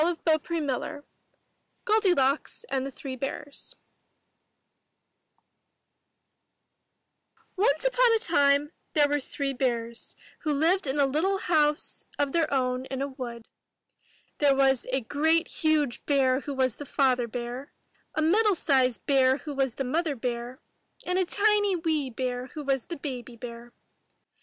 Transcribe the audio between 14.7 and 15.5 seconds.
a great